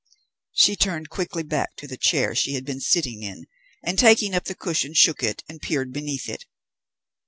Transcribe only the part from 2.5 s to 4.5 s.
had been sitting in, and taking up